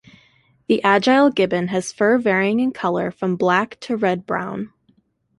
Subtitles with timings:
[0.67, 4.73] The agile gibbon has fur varying in color from black to red-brown.